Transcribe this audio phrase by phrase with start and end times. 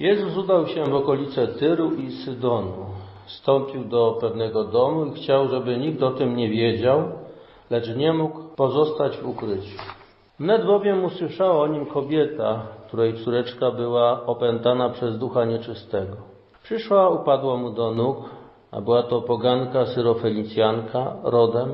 [0.00, 2.72] Jezus udał się w okolice Tyru i Sydonu.
[3.26, 7.02] Wstąpił do pewnego domu i chciał, żeby nikt o tym nie wiedział,
[7.70, 9.78] lecz nie mógł pozostać w ukryciu.
[10.40, 16.16] Wnet bowiem usłyszała o nim kobieta, której córeczka była opętana przez ducha nieczystego.
[16.62, 18.16] Przyszła, upadła mu do nóg,
[18.70, 21.68] a była to poganka syrofenicjanka rodem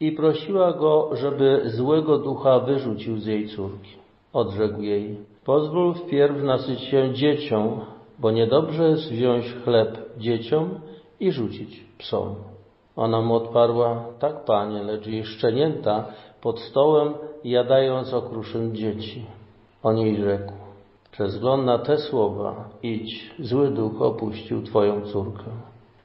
[0.00, 3.90] i prosiła go, żeby złego ducha wyrzucił z jej córki.
[4.32, 7.80] Odrzekł jej, pozwól wpierw nasyć się dzieciom,
[8.18, 10.80] bo niedobrze jest wziąć chleb dzieciom
[11.20, 12.34] i rzucić psom.
[12.96, 16.04] Ona mu odparła, tak panie, lecz jej szczenięta
[16.40, 19.26] pod stołem jadają z okruszyn dzieci.
[19.82, 20.52] On jej rzekł,
[21.10, 25.44] przez wzgląd na te słowa idź, zły duch opuścił twoją córkę.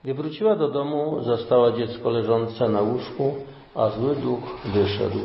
[0.03, 3.34] Gdy wróciła do domu, zastała dziecko leżące na łóżku,
[3.76, 4.40] a zły duch
[4.73, 5.20] wyszedł.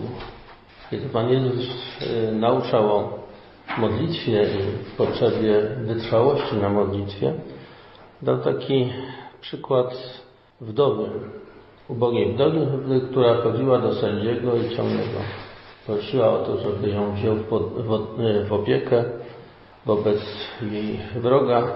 [0.91, 1.69] Kiedy Pan Jezus
[2.29, 3.24] y, nauczał o
[3.79, 7.35] modlitwie i potrzebie wytrwałości na modlitwie,
[8.23, 8.93] dał taki
[9.41, 10.21] przykład
[10.61, 11.11] wdowy,
[11.89, 15.21] ubogiej wdowy, która chodziła do sędziego i ciągle go
[15.87, 17.49] prosiła o to, żeby ją wziął w,
[17.83, 19.05] w, w opiekę
[19.87, 20.19] wobec
[20.63, 21.73] jej wroga.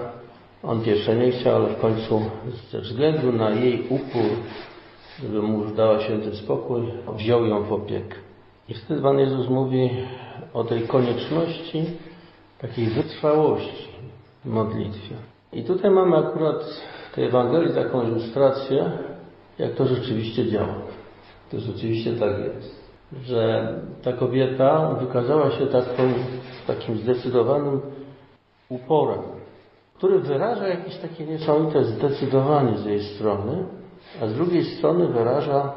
[0.63, 2.21] On pierwsze nie chciał, ale w końcu
[2.71, 4.29] ze względu na jej upór,
[5.23, 6.81] żeby mu już dała święty spokój,
[7.15, 8.15] wziął ją w opiekę.
[8.69, 9.89] I wtedy Pan Jezus mówi
[10.53, 11.85] o tej konieczności
[12.61, 13.89] takiej wytrwałości
[14.45, 15.15] w modlitwie.
[15.53, 16.63] I tutaj mamy akurat
[17.11, 18.91] w tej Ewangelii taką ilustrację,
[19.59, 20.75] jak to rzeczywiście działa.
[21.51, 22.89] To rzeczywiście tak jest.
[23.23, 26.13] Że ta kobieta wykazała się taką,
[26.67, 27.81] takim zdecydowanym
[28.69, 29.19] uporem,
[29.97, 33.65] który wyraża jakieś takie niesamowite zdecydowanie z jej strony,
[34.21, 35.73] a z drugiej strony wyraża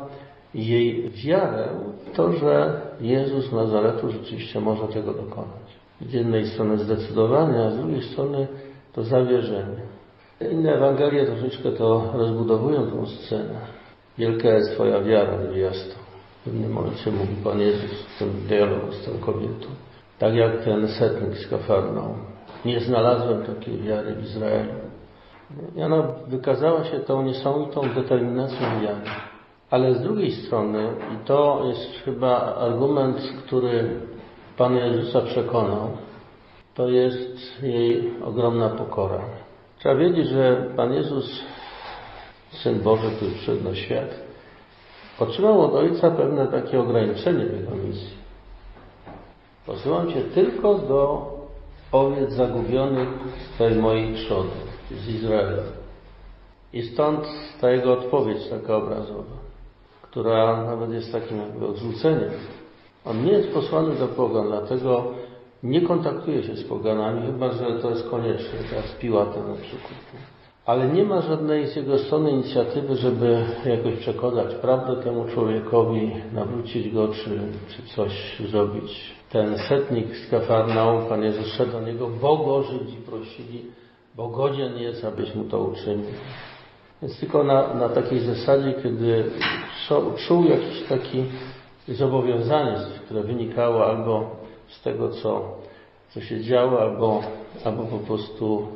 [0.54, 1.68] jej wiarę
[2.06, 5.78] w to, że Jezus z Nazaretu rzeczywiście może tego dokonać.
[6.00, 8.46] Z jednej strony zdecydowanie, a z drugiej strony
[8.92, 9.82] to zawierzenie.
[10.50, 13.60] Inne Ewangelie troszeczkę to rozbudowują tą scenę.
[14.18, 15.94] Wielka jest Twoja wiara, niewiasto.
[16.40, 19.66] W pewnym momencie mówi Pan Jezus w tym dialogu z tą kobietą.
[20.18, 22.14] Tak jak ten setnik z Kafarną.
[22.64, 24.72] Nie znalazłem takiej wiary w Izraelu.
[25.76, 29.10] I ona wykazała się tą niesamowitą determinacją wiary.
[29.72, 33.16] Ale z drugiej strony, i to jest chyba argument,
[33.46, 34.00] który
[34.56, 35.88] Pana Jezusa przekonał,
[36.74, 39.20] to jest jej ogromna pokora.
[39.78, 41.42] Trzeba wiedzieć, że Pan Jezus,
[42.50, 44.10] Syn Boży, który przyszedł na świat,
[45.18, 48.16] otrzymał od Ojca pewne takie ograniczenie w jego misji.
[49.66, 51.30] Posyłam Cię tylko do
[51.92, 54.56] owiec zagubionych z tej mojej trzody,
[54.90, 55.62] z Izraela.
[56.72, 57.26] I stąd
[57.60, 59.41] ta jego odpowiedź taka obrazowa,
[60.12, 62.30] która nawet jest takim jakby odrzuceniem.
[63.04, 65.04] On nie jest posłany do pogan, dlatego
[65.62, 69.92] nie kontaktuje się z poganami, chyba że to jest konieczne, tak z Piłatem na przykład.
[70.66, 76.94] Ale nie ma żadnej z jego strony inicjatywy, żeby jakoś przekazać prawdę temu człowiekowi, nawrócić
[76.94, 79.14] go, czy, czy coś zrobić.
[79.30, 83.62] Ten setnik z Kafarnaum, Pan Jezus szedł do niego, bo Żydzi prosili,
[84.16, 86.06] bo godzien jest, abyś mu to uczynił.
[87.02, 89.24] Więc tylko na, na takiej zasadzie, kiedy
[90.26, 91.24] czuł jakieś takie
[91.88, 94.36] zobowiązanie, które wynikało albo
[94.68, 95.42] z tego, co,
[96.10, 97.22] co się działo, albo,
[97.64, 98.68] albo po prostu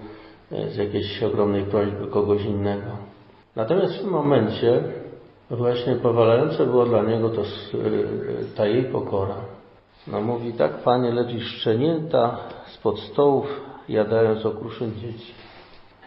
[0.50, 2.91] z jakiejś ogromnej prośby kogoś innego.
[3.56, 4.82] Natomiast w tym momencie
[5.50, 7.42] właśnie powalające było dla niego to,
[8.56, 9.36] ta jej pokora.
[10.06, 15.34] No mówi tak, Panie, i szczenięta spod stołów jadając okruszyn dzieci.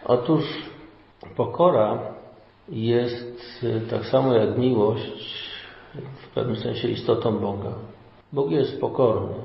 [0.05, 0.43] Otóż
[1.35, 1.99] pokora
[2.69, 5.49] jest tak samo jak miłość
[6.21, 7.71] w pewnym sensie istotą Boga.
[8.33, 9.35] Bóg jest pokorny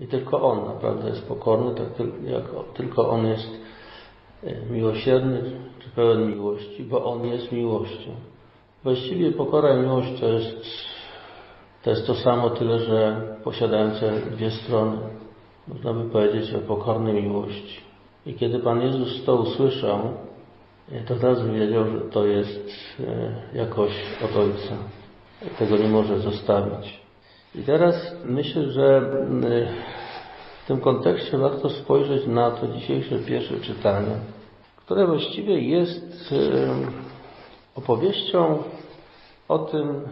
[0.00, 1.86] i tylko On naprawdę jest pokorny, tak
[2.24, 2.44] jak
[2.74, 3.48] tylko On jest
[4.70, 5.42] miłosierny
[5.78, 8.10] czy pełen miłości, bo On jest miłością.
[8.82, 10.64] Właściwie pokora i miłość to jest,
[11.82, 14.98] to jest to samo, tyle że posiadające dwie strony.
[15.68, 17.80] Można by powiedzieć o pokornej miłości.
[18.26, 20.00] I kiedy Pan Jezus to usłyszał,
[21.06, 22.70] to od razu wiedział, że to jest
[23.54, 23.92] jakoś
[24.24, 24.74] od Ojca.
[25.58, 27.00] Tego nie może zostawić.
[27.54, 29.00] I teraz myślę, że
[30.64, 34.16] w tym kontekście warto spojrzeć na to dzisiejsze pierwsze czytanie,
[34.76, 36.34] które właściwie jest
[37.74, 38.62] opowieścią
[39.48, 40.02] o tym,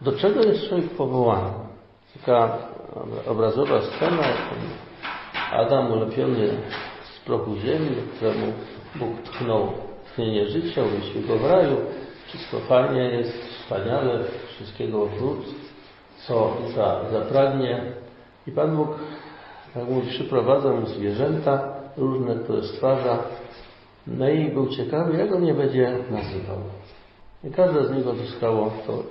[0.00, 1.50] do czego jest człowiek powołany.
[2.20, 2.58] Taka
[3.26, 4.24] obrazowa scena,
[5.52, 6.48] Adam ulepiony
[7.02, 8.52] z prochu ziemi, któremu
[8.96, 9.72] Bóg tchnął
[10.18, 11.76] tchnienie życia, umieścił go w raju,
[12.26, 15.46] wszystko fajnie jest, wspaniale, wszystkiego oprócz,
[16.26, 17.82] co za, zapragnie.
[18.46, 18.88] I Pan Bóg,
[19.74, 23.18] tak mówi, przyprowadza mu zwierzęta różne, które stwarza.
[24.06, 26.58] No i był ciekawy, jak on je będzie nazywał.
[27.44, 29.02] I każde z nich uzyskało to,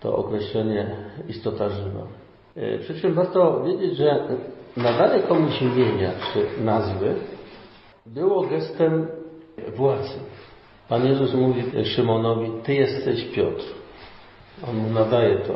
[0.00, 0.96] to określenie
[1.28, 2.06] istota żywa.
[2.56, 4.28] E, przy czym warto wiedzieć, że
[4.76, 7.14] nadanie komuś imienia czy nazwy
[8.06, 9.06] było gestem
[9.76, 10.18] władzy.
[10.88, 13.64] Pan Jezus mówi Szymonowi, Ty jesteś Piotr.
[14.68, 15.52] On mu nadaje to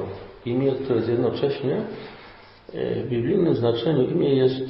[0.46, 1.76] imię, które jest jednocześnie
[2.74, 4.68] e, w biblijnym znaczeniu imię jest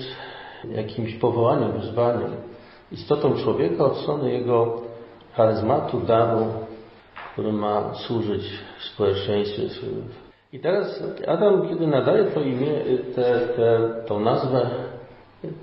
[0.65, 2.31] jakimś powołaniem, wyzwaniem,
[2.93, 4.83] istotą człowieka od strony jego
[5.33, 6.47] charyzmatu, daru,
[7.33, 8.43] który ma służyć
[8.79, 9.63] społeczeństwie.
[10.53, 12.73] I teraz Adam, kiedy nadaje to imię,
[13.15, 14.71] te, te, tą nazwę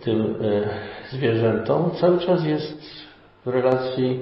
[0.04, 0.70] tym e,
[1.12, 3.06] zwierzętom, cały czas jest
[3.46, 4.22] w relacji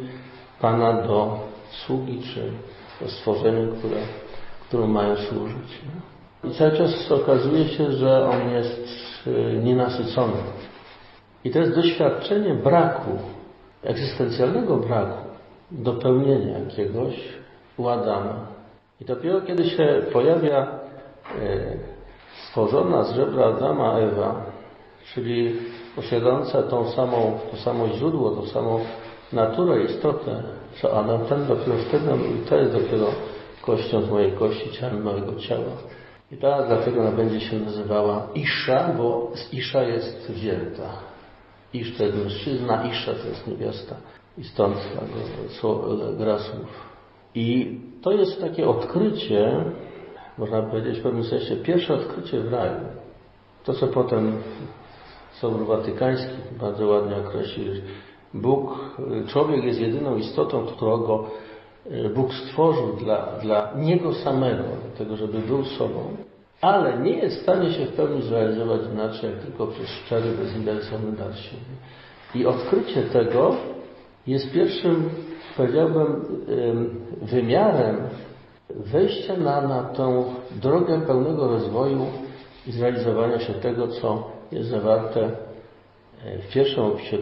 [0.62, 1.40] Pana do
[1.70, 2.52] sługi, czy
[3.02, 3.98] do stworzenia, które,
[4.68, 5.82] któremu mają służyć.
[6.44, 8.90] I cały czas okazuje się, że on jest
[9.28, 10.34] e, nienasycony.
[11.44, 13.12] I to jest doświadczenie braku,
[13.84, 15.28] egzystencjalnego braku,
[15.72, 17.16] dopełnienia jakiegoś
[17.78, 18.48] u Adama.
[19.02, 20.68] I dopiero kiedy się pojawia e,
[22.48, 24.46] stworzona z żebra Adama Ewa,
[25.14, 25.56] czyli
[25.96, 28.80] posiadająca tą samą, to samo źródło, tą samą
[29.34, 30.44] naturę, istotę,
[30.82, 33.08] co Adam, ten dopiero wtedy, i to jest dopiero
[33.62, 35.78] kością z mojej kości, ciałem mojego ciała.
[36.32, 40.90] I ta dlatego ona będzie się nazywała Isza, bo z Isza jest wzięta.
[41.74, 43.96] Isz to jest mężczyzna, Isza to jest niewiasta.
[44.38, 44.76] I stąd
[46.18, 46.94] gra słów.
[47.36, 49.66] I to jest takie odkrycie,
[50.38, 52.80] można powiedzieć w pewnym sensie, pierwsze odkrycie w raju.
[53.64, 54.38] To, co potem
[55.32, 57.74] Sobór Watykański bardzo ładnie określił,
[58.34, 58.98] Bóg,
[59.28, 61.26] człowiek jest jedyną istotą, którego
[61.92, 66.00] e, Bóg stworzył dla, dla Niego samego, dlatego żeby był sobą,
[66.62, 71.12] ale nie jest w stanie się w pełni zrealizować inaczej, jak tylko przez szczery, bezinteresowny
[71.12, 71.62] dar siebie.
[72.36, 73.56] I odkrycie tego
[74.28, 75.10] jest pierwszym,
[75.58, 76.26] powiedziałbym,
[77.22, 77.98] wymiarem
[78.70, 82.06] wejścia na, na tą drogę pełnego rozwoju
[82.68, 85.32] i zrealizowania się tego, co jest zawarte
[86.26, 87.18] e, w pierwszym opisie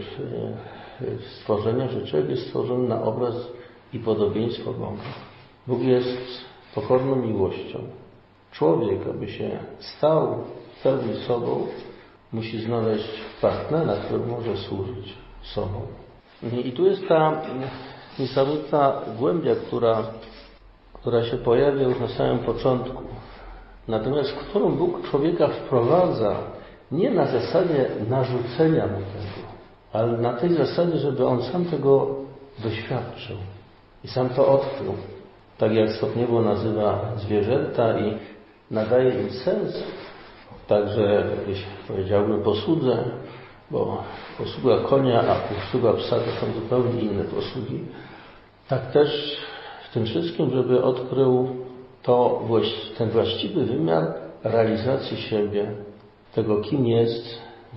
[1.39, 3.36] stworzenia, że człowiek jest stworzony na obraz
[3.94, 5.01] i podobieństwo Boga.
[5.68, 6.18] Bóg jest
[6.75, 7.80] pokorną miłością.
[8.51, 10.38] Człowiek, aby się stał
[10.83, 11.68] pełni sobą,
[12.33, 13.09] musi znaleźć
[13.42, 15.13] partnera, który może służyć
[15.44, 15.81] sobą.
[16.65, 17.42] I tu jest ta
[18.19, 20.03] niesamowita głębia, która,
[20.94, 23.03] która się pojawia już na samym początku.
[23.88, 26.36] Natomiast którą Bóg człowieka wprowadza
[26.92, 29.51] nie na zasadzie narzucenia mu tego,
[29.93, 32.07] ale na tej zasadzie, żeby on sam tego
[32.63, 33.38] doświadczył
[34.03, 34.93] i sam to odkrył.
[35.57, 38.17] Tak jak stopniowo nazywa zwierzęta i
[38.71, 39.83] nadaje im sens,
[40.67, 43.03] także jakieś powiedziałbym posłudze,
[43.71, 44.03] bo
[44.38, 47.79] posługa konia, a posługa psa to są zupełnie inne posługi.
[48.67, 49.38] Tak też
[49.89, 51.55] w tym wszystkim, żeby odkrył
[52.03, 52.41] to,
[52.97, 55.71] ten właściwy wymiar realizacji siebie,
[56.35, 57.25] tego kim jest,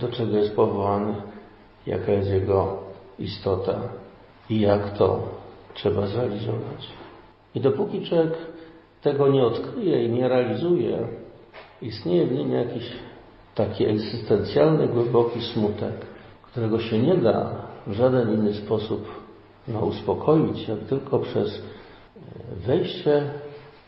[0.00, 1.14] do czego jest powołany,
[1.86, 2.78] jaka jest jego
[3.18, 3.80] istota
[4.50, 5.22] i jak to
[5.74, 6.88] trzeba zrealizować.
[7.54, 8.32] I dopóki człowiek
[9.02, 11.08] tego nie odkryje i nie realizuje,
[11.82, 12.92] istnieje w nim jakiś
[13.54, 15.94] taki egzystencjalny, głęboki smutek,
[16.42, 17.50] którego się nie da
[17.86, 19.08] w żaden inny sposób
[19.68, 21.62] no, uspokoić, jak tylko przez
[22.66, 23.30] wejście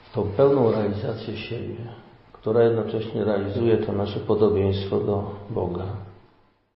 [0.05, 1.77] w tą pełną realizację siebie,
[2.33, 5.87] która jednocześnie realizuje to nasze podobieństwo do Boga.